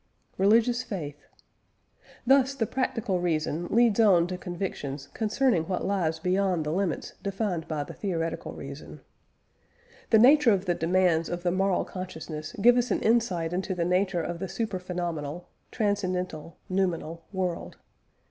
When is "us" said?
12.77-12.89